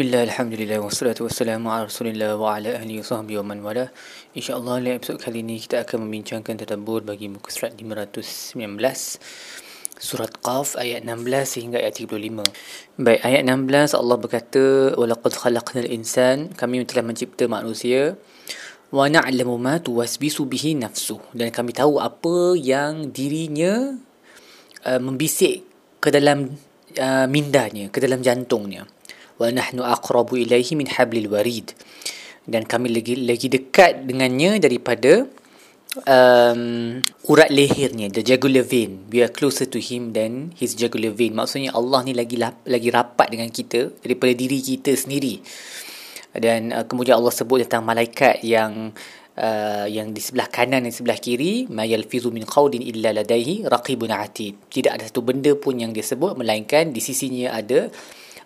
[0.00, 3.92] Bismillah, Alhamdulillah, wassalatu wassalamu ala rasulillah wa ala ahli sahbihi wa man wala.
[4.32, 8.56] InsyaAllah dalam episod kali ini kita akan membincangkan tadabur bagi muka surat 519
[10.00, 12.16] Surat Qaf ayat 16 sehingga ayat 35
[12.96, 14.64] Baik, ayat 16 Allah berkata
[14.96, 18.16] Walaqad khalaqnal insan Kami telah mencipta manusia.
[18.88, 24.00] Wa na'lamu ma tuwasbisu bihi nafsu Dan kami tahu apa yang dirinya
[24.88, 25.68] uh, Membisik
[26.00, 26.56] ke dalam
[26.96, 28.88] uh, mindanya, ke dalam jantungnya
[29.40, 31.72] wa nahnu aqrabu ilaihi min hablil warid.
[32.44, 35.24] Dan kami lagi lagi dekat dengannya daripada
[36.04, 39.08] um, urat lehernya the jugular vein.
[39.08, 41.32] We are closer to him than his jugular vein.
[41.32, 45.40] Maksudnya Allah ni lagi lagi rapat dengan kita daripada diri kita sendiri.
[46.30, 48.92] Dan uh, kemudian Allah sebut tentang malaikat yang
[49.40, 54.12] uh, yang di sebelah kanan dan sebelah kiri ma yalfizu min qawlin illa ladaihi raqibun
[54.12, 57.90] atid tidak ada satu benda pun yang dia sebut melainkan di sisinya ada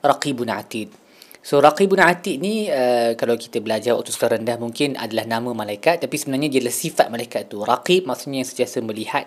[0.05, 0.93] Raqibun Atid.
[1.41, 6.05] So Raqibun Atid ni uh, kalau kita belajar waktu sekolah rendah mungkin adalah nama malaikat
[6.05, 7.65] tapi sebenarnya dia adalah sifat malaikat tu.
[7.65, 9.27] Raqib maksudnya yang sentiasa melihat.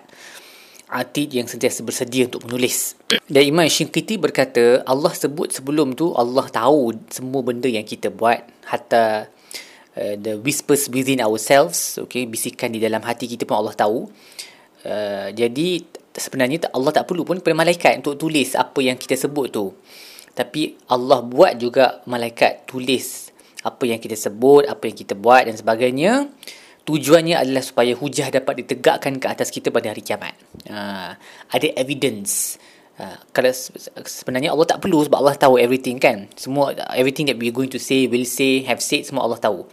[0.88, 2.96] Atid yang sentiasa bersedia untuk menulis.
[3.34, 8.40] Dan Imam Shinqiti berkata Allah sebut sebelum tu Allah tahu semua benda yang kita buat
[8.72, 9.28] hatta
[10.00, 14.08] uh, the whispers within ourselves okay bisikan di dalam hati kita pun Allah tahu.
[14.88, 15.84] Uh, jadi
[16.18, 19.70] sebenarnya Allah tak perlu pun kepada malaikat untuk tulis apa yang kita sebut tu
[20.38, 23.34] tapi Allah buat juga malaikat tulis
[23.66, 26.30] apa yang kita sebut, apa yang kita buat dan sebagainya.
[26.86, 30.38] Tujuannya adalah supaya hujah dapat ditegakkan ke atas kita pada hari kiamat.
[30.72, 31.18] Ha,
[31.52, 32.56] ada evidence.
[32.96, 33.52] Ha, kalau
[34.08, 36.32] sebenarnya Allah tak perlu sebab Allah tahu everything kan.
[36.40, 39.68] Semua everything that we going to say, will say, have said semua Allah tahu.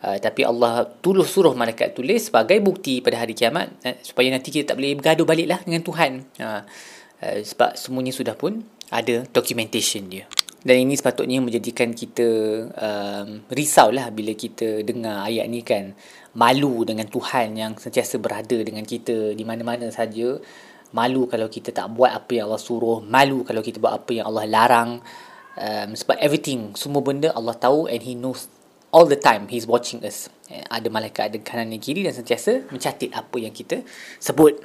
[0.00, 4.48] Uh, tapi Allah tulis suruh malaikat tulis sebagai bukti pada hari kiamat uh, supaya nanti
[4.48, 6.24] kita tak boleh bergaduh baliklah dengan Tuhan.
[6.40, 6.64] Uh,
[7.24, 10.26] uh, sebab semuanya sudah pun ada documentation dia.
[10.60, 12.28] Dan ini sepatutnya menjadikan kita
[12.68, 15.96] um, risau lah bila kita dengar ayat ni kan.
[16.36, 20.36] Malu dengan Tuhan yang sentiasa berada dengan kita di mana-mana saja.
[20.92, 23.00] Malu kalau kita tak buat apa yang Allah suruh.
[23.00, 24.90] Malu kalau kita buat apa yang Allah larang.
[25.56, 28.52] Um, sebab everything, semua benda Allah tahu and He knows
[28.92, 30.28] all the time he's watching us.
[30.50, 33.86] Eh, ada malaikat ada kanan dan kiri dan sentiasa mencatat apa yang kita
[34.18, 34.58] sebut.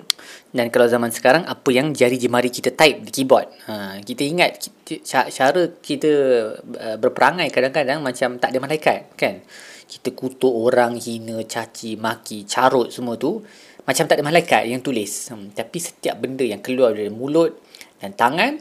[0.49, 3.45] Dan kalau zaman sekarang apa yang jari jemari kita type di keyboard.
[3.69, 6.11] Ha, kita ingat kita, cara kita
[6.57, 9.45] uh, berperangai kadang-kadang macam tak ada malaikat kan.
[9.85, 13.45] Kita kutuk orang, hina, caci, maki, carut semua tu
[13.85, 15.29] macam tak ada malaikat yang tulis.
[15.29, 17.61] Hmm, tapi setiap benda yang keluar dari mulut
[18.01, 18.57] dan tangan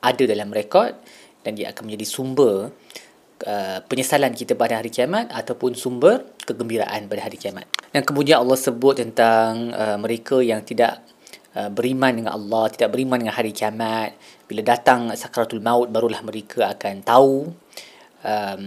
[0.00, 0.96] ada dalam rekod
[1.44, 2.72] dan dia akan menjadi sumber
[3.42, 7.66] Uh, penyesalan kita pada hari kiamat ataupun sumber kegembiraan pada hari kiamat.
[7.90, 11.02] Dan kemudian Allah sebut tentang uh, mereka yang tidak
[11.58, 14.14] uh, beriman dengan Allah, tidak beriman dengan hari kiamat.
[14.46, 17.50] Bila datang sakratul maut barulah mereka akan tahu
[18.22, 18.64] um,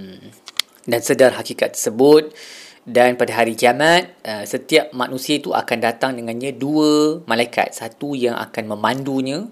[0.84, 2.36] dan sedar hakikat tersebut.
[2.84, 7.72] Dan pada hari kiamat, uh, setiap manusia itu akan datang dengannya dua malaikat.
[7.72, 9.47] Satu yang akan memandunya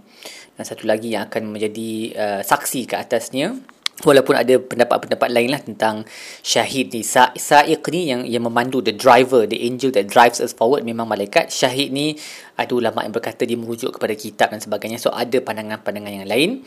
[0.59, 3.55] dan satu lagi yang akan menjadi uh, saksi ke atasnya.
[4.01, 6.01] Walaupun ada pendapat-pendapat lain lah tentang
[6.41, 7.05] syahid ni.
[7.05, 11.05] Sa Sa'iq ni yang yang memandu, the driver, the angel that drives us forward memang
[11.05, 11.53] malaikat.
[11.53, 12.17] Syahid ni
[12.57, 14.97] ada ulama yang berkata dia merujuk kepada kitab dan sebagainya.
[14.97, 16.65] So ada pandangan-pandangan yang lain.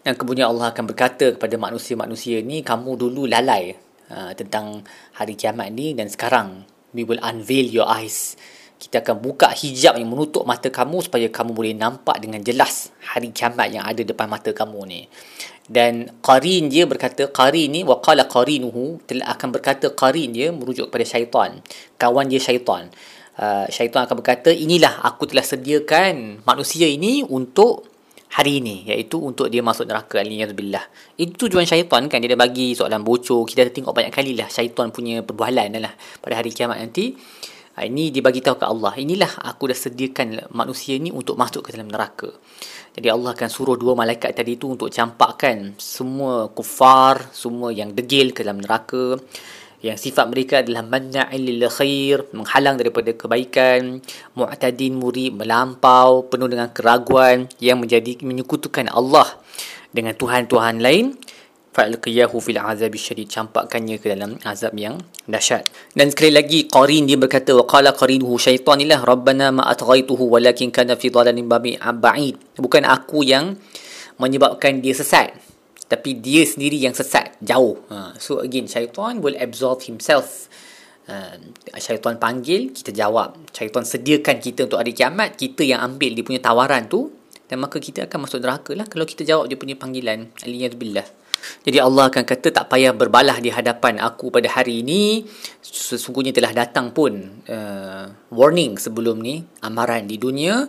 [0.00, 3.76] Dan kemudian Allah akan berkata kepada manusia-manusia ni, kamu dulu lalai
[4.08, 4.80] uh, tentang
[5.20, 6.64] hari kiamat ni dan sekarang
[6.96, 8.40] we will unveil your eyes.
[8.78, 13.34] Kita akan buka hijab yang menutup mata kamu supaya kamu boleh nampak dengan jelas hari
[13.34, 15.00] kiamat yang ada depan mata kamu ni
[15.68, 21.04] dan qarin dia berkata qarin ni waqala qarinuhu telah akan berkata qarin dia merujuk kepada
[21.04, 21.60] syaitan
[22.00, 22.88] kawan dia syaitan.
[23.38, 27.86] Uh, syaitan akan berkata inilah aku telah sediakan manusia ini untuk
[28.34, 30.24] hari ini iaitu untuk dia masuk neraka.
[30.24, 30.82] Aliyazbillah
[31.20, 32.18] itu tujuan syaitan kan?
[32.18, 35.92] Dia dah bagi soalan bocor kita dah tengok banyak kali lah syaitan punya perbualan lah
[36.24, 37.14] pada hari kiamat nanti
[37.84, 38.94] ini dia bagi tahu ke Allah.
[38.96, 42.30] Inilah aku dah sediakan manusia ini untuk masuk ke dalam neraka.
[42.94, 48.34] Jadi Allah akan suruh dua malaikat tadi itu untuk campakkan semua kufar, semua yang degil
[48.34, 49.18] ke dalam neraka.
[49.78, 54.02] Yang sifat mereka adalah manna'il lil khair, menghalang daripada kebaikan,
[54.34, 59.38] mu'tadin muri, melampau, penuh dengan keraguan yang menjadi menyekutukan Allah
[59.94, 61.14] dengan tuhan-tuhan lain
[61.78, 63.30] fa'alqiyahu fil azab syadid.
[63.30, 64.98] Campakkannya ke dalam azab yang
[65.30, 65.70] dahsyat.
[65.94, 70.98] Dan sekali lagi qarin dia berkata wa qala qarinuhu syaitanilah rabbana ma atghaituhu walakin kana
[70.98, 72.34] fi dhalalin ba'id.
[72.58, 73.54] Bukan aku yang
[74.18, 75.30] menyebabkan dia sesat
[75.88, 77.80] tapi dia sendiri yang sesat jauh.
[77.88, 78.12] Ha.
[78.20, 80.50] so again syaitan will absorb himself.
[81.08, 81.40] Uh,
[81.80, 83.40] syaitan panggil kita jawab.
[83.56, 87.08] Syaitan sediakan kita untuk hari kiamat kita yang ambil dia punya tawaran tu
[87.48, 90.28] dan maka kita akan masuk neraka lah kalau kita jawab dia punya panggilan.
[90.44, 91.08] Aliyah billah
[91.64, 95.26] Jadi Allah akan kata tak payah berbalah di hadapan aku pada hari ini.
[95.60, 100.64] Sesungguhnya telah datang pun uh, warning sebelum ni, amaran di dunia.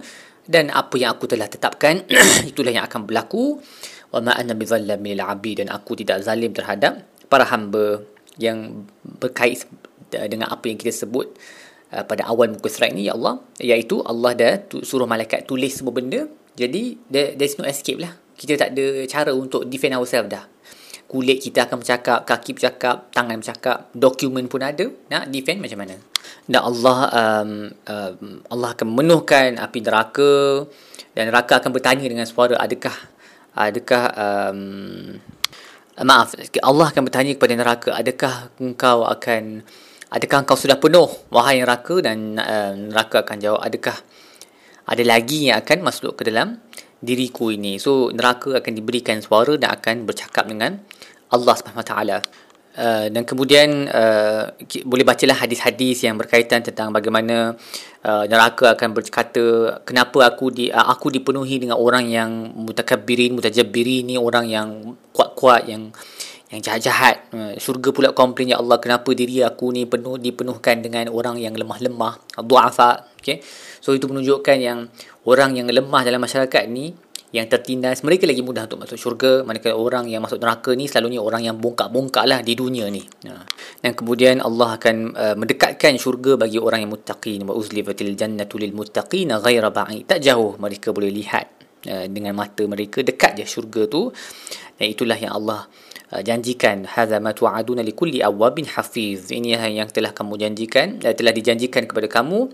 [0.49, 2.03] Dan apa yang aku telah tetapkan
[2.51, 3.61] itulah yang akan berlaku.
[4.09, 5.63] Wa ma ana bizallamin lil abid.
[5.65, 8.01] Dan aku tidak zalim terhadap para hamba
[8.41, 9.67] yang berkait
[10.09, 11.29] dengan apa yang kita sebut
[11.93, 13.39] uh, pada awal muka surat ni ya Allah.
[13.61, 16.25] Iaitu Allah dah suruh malaikat tulis semua benda.
[16.57, 18.17] Jadi there, there's no escape lah.
[18.35, 20.58] Kita tak ada cara untuk defend ourselves dah
[21.09, 24.85] kulit kita akan bercakap kaki bercakap tangan bercakap dokumen pun ada.
[25.09, 25.97] Nak defend macam mana?
[26.45, 27.51] Dan Allah um,
[27.89, 30.65] um, Allah akan memenuhkan api neraka
[31.17, 32.93] dan neraka akan bertanya dengan suara adakah
[33.57, 34.59] adakah um,
[36.05, 39.65] maaf Allah akan bertanya kepada neraka adakah engkau akan
[40.13, 42.05] adakah engkau sudah penuh wahai neraka?
[42.05, 43.97] Dan uh, neraka akan jawab adakah
[44.89, 46.61] ada lagi yang akan masuk ke dalam
[47.01, 47.81] diriku ini?
[47.81, 50.81] So neraka akan diberikan suara dan akan bercakap dengan
[51.29, 52.17] Allah Subhanahu taala.
[52.79, 54.55] Uh, dan kemudian uh,
[54.87, 57.57] boleh bacalah hadis-hadis yang berkaitan tentang bagaimana
[58.05, 59.45] uh, neraka akan berkata
[59.83, 65.67] kenapa aku di uh, aku dipenuhi dengan orang yang mutakabbirin mutajabbirin ni orang yang kuat-kuat
[65.67, 65.91] yang
[66.53, 67.33] yang jahat-jahat.
[67.33, 71.57] Uh, syurga pula komplain ya Allah kenapa diri aku ni penuh dipenuhkan dengan orang yang
[71.57, 73.11] lemah-lemah duafa.
[73.19, 73.43] Okey
[73.79, 74.79] so itu menunjukkan yang
[75.25, 76.93] orang yang lemah dalam masyarakat ni
[77.29, 78.01] yang tertindas.
[78.01, 79.45] Mereka lagi mudah untuk masuk syurga.
[79.45, 83.05] Manakala orang yang masuk neraka ni selalunya orang yang bongkak-bongkak lah di dunia ni.
[83.25, 83.45] Uh,
[83.85, 87.45] dan kemudian Allah akan uh, mendekatkan syurga bagi orang yang muttaqin.
[87.45, 90.09] Wa uzlifatil jannatu lil muttaqin ghaira ba'id.
[90.09, 91.45] Tak jauh mereka boleh lihat
[91.85, 94.09] uh, dengan mata mereka dekat je syurga tu.
[94.77, 95.69] Dan itulah yang Allah
[96.09, 96.89] Uh, janjikan.
[96.89, 99.29] Hadza ma tu'aduna likulli awabin hafiz.
[99.29, 102.49] Ini yang telah kamu janjikan uh, telah dijanjikan kepada kamu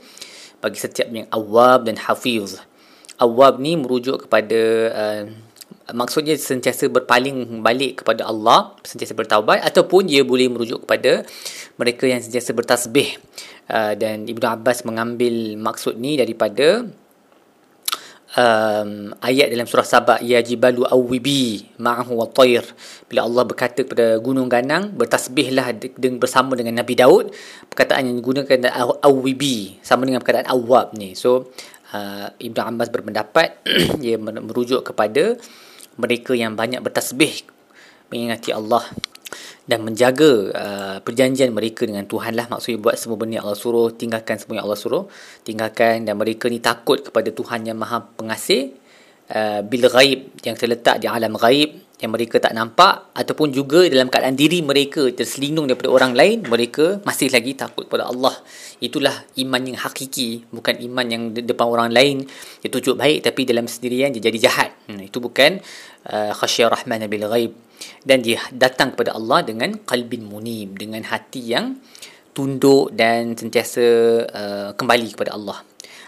[0.60, 2.60] bagi setiap yang awab dan hafiz
[3.22, 5.24] awab ni merujuk kepada uh,
[5.94, 11.22] maksudnya sentiasa berpaling balik kepada Allah sentiasa bertaubat ataupun dia boleh merujuk kepada
[11.78, 13.20] mereka yang sentiasa bertasbih.
[13.66, 16.86] Uh, dan Ibnu Abbas mengambil maksud ni daripada
[18.38, 22.62] um, ayat dalam surah Sabah ya jibalu awwibi ma'ahu wa tayr.
[23.10, 27.34] Bila Allah berkata kepada gunung ganang bertasbihlah dengan bersama dengan Nabi Daud.
[27.72, 28.70] Perkataan yang digunakan
[29.02, 31.18] awwibi sama dengan perkataan awwab ni.
[31.18, 31.50] So
[31.96, 33.64] uh, Ibnu Abbas berpendapat
[34.04, 35.40] ia merujuk kepada
[35.96, 37.48] mereka yang banyak bertasbih
[38.12, 38.84] mengingati Allah
[39.66, 42.46] dan menjaga uh, perjanjian mereka dengan Tuhan lah.
[42.52, 45.10] Maksudnya buat semua benda yang Allah suruh tinggalkan semua yang Allah suruh
[45.42, 48.85] tinggalkan dan mereka ni takut kepada Tuhan yang maha pengasih
[49.32, 54.12] uh, bil ghaib yang terletak di alam ghaib yang mereka tak nampak ataupun juga dalam
[54.12, 58.36] keadaan diri mereka terselindung daripada orang lain mereka masih lagi takut kepada Allah.
[58.84, 62.28] Itulah iman yang hakiki bukan iman yang depan orang lain.
[62.60, 64.76] Dia tunjuk baik tapi dalam sendirian dia jadi jahat.
[64.92, 65.64] Hmm, itu bukan
[66.12, 67.56] uh, khasyah rahman bil ghaib.
[68.04, 71.80] Dan dia datang kepada Allah dengan qalbin munib dengan hati yang
[72.36, 73.86] tunduk dan sentiasa
[74.28, 75.64] uh, kembali kepada Allah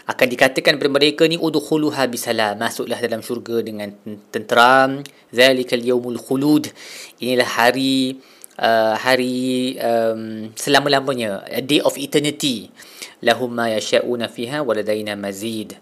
[0.08, 2.56] akan dikatakan kepada mereka ni udkhuluha bisalam.
[2.56, 3.92] Masuklah dalam syurga dengan
[4.32, 6.72] tenteram zalikal yaumul khulud.
[7.20, 8.16] Inilah hari
[8.56, 11.44] uh, hari um, selama-lamanya.
[11.52, 12.72] A day of eternity.
[13.20, 15.76] Lahum ma yasha'una fiha waladaina mazid.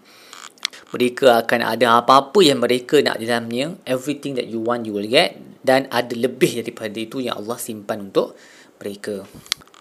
[0.91, 3.79] Mereka akan ada apa-apa yang mereka nak di dalamnya.
[3.87, 5.39] Everything that you want you will get.
[5.63, 8.35] Dan ada lebih daripada itu yang Allah simpan untuk
[8.83, 9.23] mereka.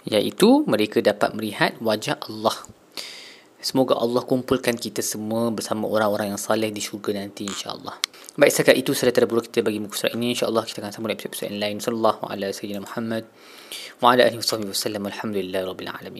[0.06, 2.75] Iaitu mereka dapat melihat wajah Allah
[3.66, 7.98] Semoga Allah kumpulkan kita semua bersama orang-orang yang saleh di syurga nanti insya-Allah.
[8.38, 11.50] Baik setakat itu sudah terburuk kita bagi muka surat ini insya-Allah kita akan sambung episod-episod
[11.50, 11.82] lain.
[11.82, 13.24] Sallallahu alaihi wasallam Muhammad
[13.98, 15.02] wa ala alihi wasallam.
[15.10, 16.14] Alhamdulillahirabbil alamin.